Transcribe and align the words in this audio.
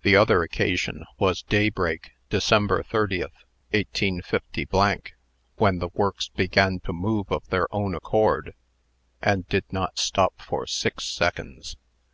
The 0.00 0.16
other 0.16 0.42
occasion 0.42 1.04
was 1.18 1.42
daybreak, 1.42 2.12
December 2.30 2.82
30, 2.82 3.24
185, 3.72 5.02
when 5.56 5.78
the 5.78 5.90
works 5.92 6.28
began 6.30 6.80
to 6.86 6.94
move 6.94 7.30
of 7.30 7.46
their 7.48 7.66
own 7.70 7.94
accord, 7.94 8.54
and 9.20 9.46
did 9.46 9.70
not 9.70 9.98
stop 9.98 10.40
for 10.40 10.66
six 10.66 11.04
seconds. 11.04 11.76